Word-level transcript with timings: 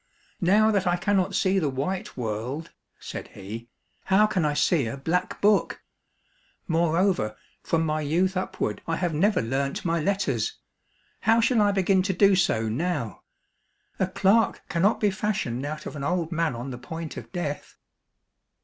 "Now 0.55 0.71
that 0.71 0.87
I 0.87 0.95
cannot 0.95 1.35
see 1.35 1.59
the 1.59 1.69
white 1.69 2.17
world," 2.17 2.71
said 2.99 3.27
he," 3.37 3.69
how 4.11 4.25
can 4.25 4.45
I 4.45 4.55
see 4.55 4.87
a 4.87 4.97
black 4.97 5.39
book? 5.41 5.83
Moreover, 6.67 7.35
from 7.61 7.85
my 7.85 8.01
youth 8.01 8.35
up 8.35 8.59
ward 8.59 8.81
I 8.87 8.95
have 8.95 9.13
never 9.13 9.43
learnt 9.43 9.85
my 9.85 9.99
letters; 9.99 10.57
how 11.19 11.39
shall 11.39 11.61
I 11.61 11.71
begin 11.71 12.01
to 12.01 12.15
djo 12.15 12.35
so 12.35 12.67
now} 12.67 13.21
A 13.99 14.07
clerk 14.07 14.63
cannot 14.69 14.99
be 14.99 15.11
fashioned 15.11 15.67
out 15.67 15.85
of 15.85 15.95
an 15.95 16.03
old 16.03 16.31
man 16.31 16.55
on 16.55 16.71
the 16.71 16.79
point 16.79 17.15
of 17.15 17.31
death 17.31 17.77